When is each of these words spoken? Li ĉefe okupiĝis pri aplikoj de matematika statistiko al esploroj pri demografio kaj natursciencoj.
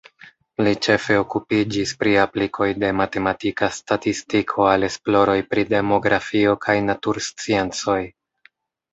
Li 0.67 0.71
ĉefe 0.85 1.15
okupiĝis 1.23 1.91
pri 2.03 2.13
aplikoj 2.21 2.69
de 2.83 2.89
matematika 3.01 3.69
statistiko 3.79 4.65
al 4.69 4.87
esploroj 4.87 5.35
pri 5.51 5.65
demografio 5.75 6.55
kaj 6.65 6.75
natursciencoj. 6.87 7.99